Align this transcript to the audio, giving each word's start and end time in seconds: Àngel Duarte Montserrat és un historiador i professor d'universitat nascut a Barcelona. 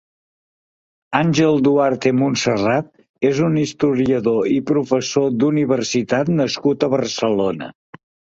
Àngel 1.17 1.59
Duarte 1.67 2.11
Montserrat 2.21 2.89
és 3.31 3.43
un 3.49 3.59
historiador 3.65 4.49
i 4.57 4.57
professor 4.71 5.29
d'universitat 5.45 6.33
nascut 6.41 6.89
a 6.89 6.93
Barcelona. 6.97 7.71